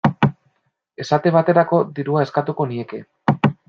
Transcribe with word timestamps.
Esate 1.05 1.35
baterako, 1.37 1.83
dirua 2.01 2.27
eskatuko 2.29 2.71
nieke. 2.75 3.07